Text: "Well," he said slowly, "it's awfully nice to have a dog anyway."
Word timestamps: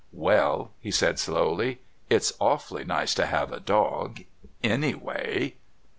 "Well," 0.13 0.71
he 0.79 0.89
said 0.89 1.19
slowly, 1.19 1.77
"it's 2.09 2.33
awfully 2.41 2.83
nice 2.83 3.13
to 3.13 3.27
have 3.27 3.51
a 3.53 3.59
dog 3.59 4.21
anyway." 4.63 5.53